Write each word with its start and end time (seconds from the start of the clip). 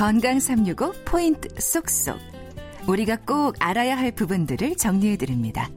건강 0.00 0.40
365 0.40 0.94
포인트 1.04 1.50
쏙쏙. 1.60 2.18
우리가 2.88 3.16
꼭 3.16 3.54
알아야 3.58 3.98
할 3.98 4.12
부분들을 4.12 4.76
정리해 4.76 5.18
드립니다. 5.18 5.68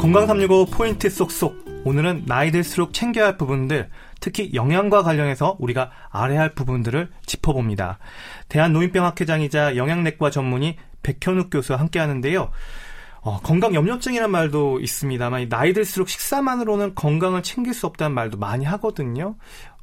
건강 0.00 0.26
365 0.26 0.70
포인트 0.70 1.10
쏙쏙. 1.10 1.82
오늘은 1.84 2.22
나이 2.24 2.50
들수록 2.50 2.94
챙겨야 2.94 3.26
할 3.26 3.36
부분들, 3.36 3.90
특히 4.20 4.54
영양과 4.54 5.02
관련해서 5.02 5.58
우리가 5.60 5.90
알아야 6.08 6.40
할 6.40 6.54
부분들을 6.54 7.10
짚어봅니다. 7.26 7.98
대한노인병학회장이자 8.48 9.76
영양내과 9.76 10.30
전문의 10.30 10.78
백현욱 11.02 11.50
교수와 11.50 11.78
함께 11.78 11.98
하는데요. 11.98 12.50
어, 13.24 13.40
건강 13.40 13.74
염려증이란 13.74 14.30
말도 14.30 14.80
있습니다만 14.80 15.48
나이 15.48 15.72
들수록 15.72 16.10
식사만으로는 16.10 16.94
건강을 16.94 17.42
챙길 17.42 17.72
수 17.72 17.86
없다는 17.86 18.14
말도 18.14 18.36
많이 18.36 18.66
하거든요. 18.66 19.36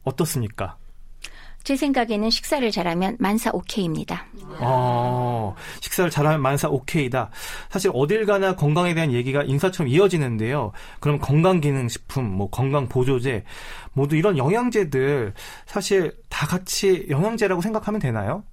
어떻습니까? 0.04 0.78
제 1.64 1.76
생각에는 1.76 2.30
식사를 2.30 2.70
잘하면 2.72 3.18
만사 3.20 3.52
오케이입니다. 3.54 4.26
어, 4.60 5.56
식사를 5.80 6.10
잘하면 6.10 6.42
만사 6.42 6.68
오케이다. 6.68 7.30
사실 7.70 7.92
어딜 7.94 8.26
가나 8.26 8.56
건강에 8.56 8.94
대한 8.94 9.12
얘기가 9.12 9.44
인사처럼 9.44 9.88
이어지는데요. 9.90 10.72
그럼 11.00 11.20
건강기능식품, 11.20 12.26
뭐 12.26 12.50
건강보조제, 12.50 13.44
모두 13.94 14.16
이런 14.16 14.38
영양제들 14.38 15.34
사실 15.68 16.18
다 16.30 16.48
같이 16.48 17.06
영양제라고 17.10 17.62
생각하면 17.62 18.00
되나요? 18.00 18.44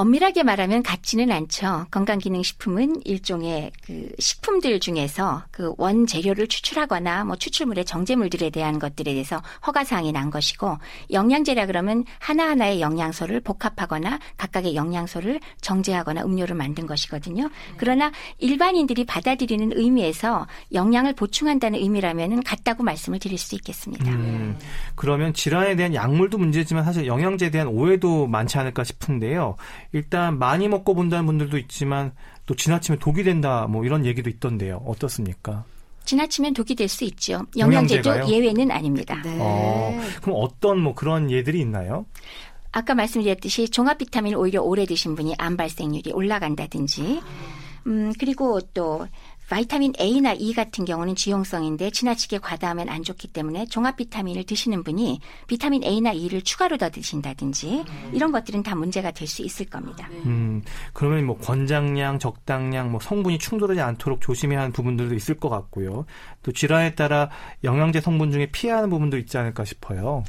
엄밀하게 0.00 0.44
말하면 0.44 0.82
같지는 0.82 1.30
않죠. 1.30 1.86
건강기능식품은 1.90 3.02
일종의 3.04 3.70
그 3.84 4.08
식품들 4.18 4.80
중에서 4.80 5.42
그 5.50 5.74
원재료를 5.76 6.46
추출하거나 6.46 7.26
뭐 7.26 7.36
추출물의 7.36 7.84
정제물들에 7.84 8.48
대한 8.48 8.78
것들에 8.78 9.12
대해서 9.12 9.42
허가사항이 9.66 10.12
난 10.12 10.30
것이고 10.30 10.78
영양제라 11.12 11.66
그러면 11.66 12.06
하나하나의 12.18 12.80
영양소를 12.80 13.40
복합하거나 13.40 14.20
각각의 14.38 14.74
영양소를 14.74 15.38
정제하거나 15.60 16.24
음료를 16.24 16.56
만든 16.56 16.86
것이거든요. 16.86 17.50
그러나 17.76 18.10
일반인들이 18.38 19.04
받아들이는 19.04 19.72
의미에서 19.74 20.46
영양을 20.72 21.12
보충한다는 21.12 21.78
의미라면 21.78 22.42
같다고 22.42 22.84
말씀을 22.84 23.18
드릴 23.18 23.36
수 23.36 23.54
있겠습니다. 23.54 24.10
음, 24.10 24.56
그러면 24.94 25.34
질환에 25.34 25.76
대한 25.76 25.94
약물도 25.94 26.38
문제지만 26.38 26.84
사실 26.84 27.06
영양제에 27.06 27.50
대한 27.50 27.68
오해도 27.68 28.26
많지 28.28 28.56
않을까 28.56 28.82
싶은데요. 28.82 29.56
일단 29.92 30.38
많이 30.38 30.68
먹고 30.68 30.94
본다는 30.94 31.26
분들도 31.26 31.58
있지만 31.58 32.12
또 32.46 32.54
지나치면 32.54 32.98
독이 32.98 33.22
된다 33.24 33.66
뭐 33.68 33.84
이런 33.84 34.06
얘기도 34.06 34.30
있던데요. 34.30 34.82
어떻습니까? 34.86 35.64
지나치면 36.04 36.54
독이 36.54 36.74
될 36.74 36.88
수 36.88 37.04
있죠. 37.04 37.42
영양제도 37.56 38.08
영양제가요? 38.10 38.34
예외는 38.36 38.70
아닙니다. 38.70 39.20
네. 39.22 39.36
어, 39.40 40.00
그럼 40.22 40.36
어떤 40.40 40.80
뭐 40.80 40.94
그런 40.94 41.30
예들이 41.30 41.60
있나요? 41.60 42.06
아까 42.72 42.94
말씀드렸듯이 42.94 43.68
종합 43.68 43.98
비타민 43.98 44.34
오히려 44.34 44.62
오래 44.62 44.86
드신 44.86 45.14
분이 45.16 45.34
암 45.38 45.56
발생률이 45.56 46.12
올라간다든지 46.12 47.20
음 47.86 48.12
그리고 48.18 48.60
또 48.74 49.06
바이타민 49.50 49.92
A나 50.00 50.32
E 50.32 50.52
같은 50.52 50.84
경우는 50.84 51.16
지용성인데 51.16 51.90
지나치게 51.90 52.38
과다하면 52.38 52.88
안 52.88 53.02
좋기 53.02 53.28
때문에 53.28 53.66
종합 53.66 53.96
비타민을 53.96 54.44
드시는 54.44 54.84
분이 54.84 55.20
비타민 55.48 55.82
A나 55.82 56.12
E를 56.12 56.42
추가로 56.42 56.76
더 56.76 56.88
드신다든지 56.88 57.84
이런 58.12 58.30
것들은 58.30 58.62
다 58.62 58.76
문제가 58.76 59.10
될 59.10 59.26
수 59.26 59.42
있을 59.42 59.66
겁니다. 59.66 60.08
음, 60.26 60.62
그러면 60.92 61.24
뭐 61.26 61.36
권장량, 61.38 62.18
적당량, 62.18 62.90
뭐 62.90 63.00
성분이 63.00 63.38
충돌하지 63.38 63.80
않도록 63.80 64.20
조심해야 64.20 64.60
하는 64.60 64.72
부분들도 64.72 65.14
있을 65.14 65.34
것 65.36 65.48
같고요. 65.48 66.04
또 66.42 66.52
질환에 66.52 66.94
따라 66.94 67.28
영양제 67.64 68.00
성분 68.00 68.30
중에 68.30 68.46
피해야 68.52 68.78
하는 68.78 68.90
부분도 68.90 69.18
있지 69.18 69.36
않을까 69.36 69.64
싶어요. 69.64 70.22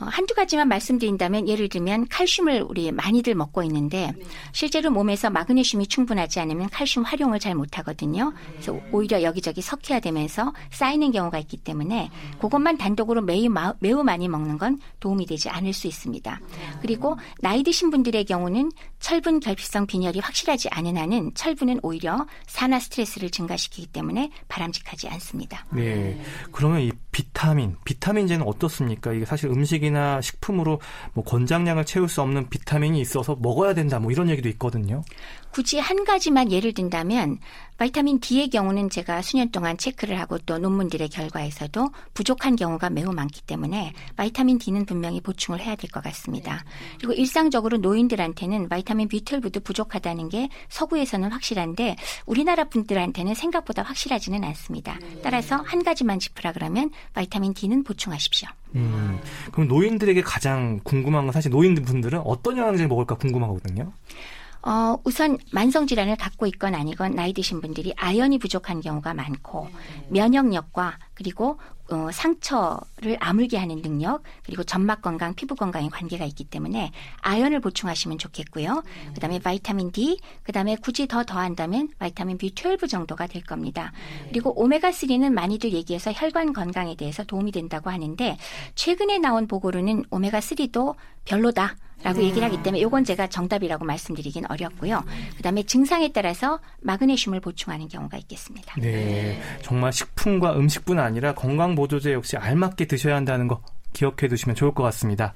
어, 0.00 0.06
한두 0.06 0.34
가지만 0.34 0.68
말씀드린다면 0.68 1.48
예를 1.48 1.68
들면 1.68 2.08
칼슘을 2.08 2.64
우리 2.68 2.90
많이들 2.90 3.34
먹고 3.34 3.62
있는데 3.64 4.12
실제로 4.52 4.90
몸에서 4.90 5.30
마그네슘이 5.30 5.86
충분하지 5.86 6.40
않으면 6.40 6.68
칼슘 6.70 7.04
활용을 7.04 7.38
잘 7.38 7.54
못하거든요. 7.54 8.32
그래서 8.52 8.80
오히려 8.90 9.22
여기저기 9.22 9.62
석회화되면서 9.62 10.52
쌓이는 10.70 11.12
경우가 11.12 11.38
있기 11.40 11.58
때문에 11.58 12.10
그것만 12.40 12.76
단독으로 12.76 13.22
매우, 13.22 13.48
매우 13.78 14.02
많이 14.02 14.28
먹는 14.28 14.58
건 14.58 14.80
도움이 14.98 15.26
되지 15.26 15.48
않을 15.48 15.72
수 15.72 15.86
있습니다. 15.86 16.40
그리고 16.80 17.16
나이 17.40 17.62
드신 17.62 17.90
분들의 17.90 18.24
경우는 18.24 18.72
철분 18.98 19.38
결핍성 19.40 19.86
빈혈이 19.86 20.18
확실하지 20.18 20.70
않은 20.70 20.96
한은 20.96 21.32
철분은 21.34 21.80
오히려 21.82 22.26
산화 22.46 22.80
스트레스를 22.80 23.30
증가시키기 23.30 23.88
때문에 23.88 24.30
바람직하지 24.48 25.08
않습니다. 25.08 25.66
네. 25.70 26.20
그러면 26.50 26.80
이 26.80 26.90
비타민, 27.12 27.76
비타민제는 27.84 28.46
어떻습니까? 28.46 29.12
이게 29.12 29.24
사실 29.24 29.50
음식 29.50 29.83
이나 29.84 30.20
식품으로 30.20 30.80
뭐 31.12 31.24
권장량을 31.24 31.84
채울 31.84 32.08
수 32.08 32.20
없는 32.22 32.48
비타민이 32.48 33.00
있어서 33.00 33.36
먹어야 33.40 33.74
된다 33.74 33.98
뭐 33.98 34.10
이런 34.10 34.28
얘기도 34.28 34.48
있거든요. 34.50 35.02
굳이 35.52 35.78
한 35.78 36.04
가지만 36.04 36.50
예를 36.50 36.72
든다면 36.72 37.38
vitamin 37.78 38.18
D의 38.18 38.50
경우는 38.50 38.90
제가 38.90 39.22
수년 39.22 39.50
동안 39.52 39.78
체크를 39.78 40.18
하고 40.18 40.36
또 40.38 40.58
논문들의 40.58 41.08
결과에서도 41.08 41.90
부족한 42.12 42.56
경우가 42.56 42.90
매우 42.90 43.12
많기 43.12 43.40
때문에 43.42 43.92
vitamin 44.16 44.58
D는 44.58 44.84
분명히 44.84 45.20
보충을 45.20 45.60
해야 45.60 45.76
될 45.76 45.90
것 45.90 46.02
같습니다. 46.02 46.64
그리고 46.98 47.12
일상적으로 47.12 47.76
노인들한테는 47.76 48.68
vitamin 48.68 49.08
B12도 49.08 49.62
부족하다는 49.62 50.28
게 50.28 50.48
서구에서는 50.70 51.30
확실한데 51.30 51.94
우리나라 52.26 52.64
분들한테는 52.64 53.34
생각보다 53.34 53.82
확실하지는 53.82 54.42
않습니다. 54.42 54.98
따라서 55.22 55.56
한 55.56 55.84
가지만 55.84 56.18
짚으라 56.18 56.52
그러면 56.52 56.90
바이타민 57.12 57.54
D는 57.54 57.84
보충하십시오. 57.84 58.48
음, 58.74 59.18
그럼 59.52 59.68
노인들에게 59.68 60.20
가장 60.22 60.80
궁금한 60.82 61.24
건 61.24 61.32
사실 61.32 61.50
노인분들은 61.50 62.20
어떤 62.24 62.56
영양제를 62.56 62.88
먹을까 62.88 63.16
궁금하거든요. 63.16 63.92
어, 64.66 64.98
우선 65.04 65.36
만성 65.52 65.86
질환을 65.86 66.16
갖고 66.16 66.46
있건 66.46 66.74
아니건 66.74 67.14
나이 67.14 67.34
드신 67.34 67.60
분들이 67.60 67.92
아연이 67.96 68.38
부족한 68.38 68.80
경우가 68.80 69.12
많고 69.12 69.68
면역력과 70.08 70.98
그리고 71.12 71.58
어, 71.90 72.08
상처를 72.10 73.18
아물게 73.20 73.58
하는 73.58 73.82
능력 73.82 74.22
그리고 74.42 74.64
점막 74.64 75.02
건강, 75.02 75.34
피부 75.34 75.54
건강에 75.54 75.90
관계가 75.90 76.24
있기 76.24 76.44
때문에 76.44 76.92
아연을 77.20 77.60
보충하시면 77.60 78.16
좋겠고요. 78.16 78.82
그다음에 79.12 79.38
바이타민 79.38 79.92
D, 79.92 80.18
그다음에 80.44 80.76
굳이 80.76 81.06
더 81.06 81.24
더한다면 81.24 81.90
바이타민 81.98 82.38
B12 82.38 82.88
정도가 82.88 83.26
될 83.26 83.42
겁니다. 83.42 83.92
그리고 84.30 84.58
오메가 84.58 84.90
3는 84.90 85.30
많이들 85.32 85.74
얘기해서 85.74 86.10
혈관 86.10 86.54
건강에 86.54 86.96
대해서 86.96 87.22
도움이 87.22 87.52
된다고 87.52 87.90
하는데 87.90 88.38
최근에 88.74 89.18
나온 89.18 89.46
보고로는 89.46 90.04
오메가 90.10 90.40
3도 90.40 90.94
별로다. 91.26 91.76
라고 92.04 92.20
네. 92.20 92.26
얘기를 92.26 92.46
하기 92.46 92.62
때문에 92.62 92.82
요건 92.82 93.02
제가 93.02 93.26
정답이라고 93.26 93.84
말씀드리긴 93.84 94.44
어렵고요. 94.48 95.02
그 95.36 95.42
다음에 95.42 95.62
증상에 95.62 96.12
따라서 96.12 96.60
마그네슘을 96.82 97.40
보충하는 97.40 97.88
경우가 97.88 98.18
있겠습니다. 98.18 98.74
네. 98.78 99.40
정말 99.62 99.92
식품과 99.92 100.56
음식뿐 100.56 100.98
아니라 101.00 101.34
건강 101.34 101.74
보조제 101.74 102.12
역시 102.12 102.36
알맞게 102.36 102.86
드셔야 102.86 103.16
한다는 103.16 103.48
거 103.48 103.62
기억해 103.94 104.28
두시면 104.28 104.54
좋을 104.54 104.74
것 104.74 104.82
같습니다. 104.84 105.34